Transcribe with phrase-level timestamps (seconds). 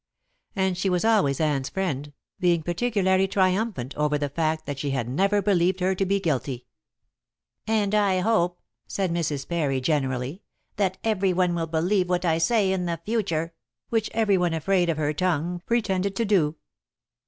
[0.55, 5.07] And she was always Anne's friend, being particularly triumphant over the fact that she had
[5.07, 6.65] never believed her to be guilty.
[7.67, 9.47] "And I hope," said Mrs.
[9.47, 10.41] Parry generally,
[10.77, 13.53] "that every one will believe what I say in the future;"
[13.89, 16.55] which every one afraid of her tongue pretended to do.